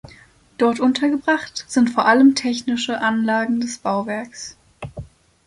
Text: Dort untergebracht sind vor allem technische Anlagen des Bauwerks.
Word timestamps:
Dort 0.57 0.79
untergebracht 0.79 1.65
sind 1.67 1.91
vor 1.91 2.07
allem 2.07 2.33
technische 2.33 3.01
Anlagen 3.01 3.61
des 3.61 3.77
Bauwerks. 3.77 4.57